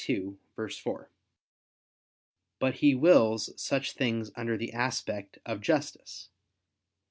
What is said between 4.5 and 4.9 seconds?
the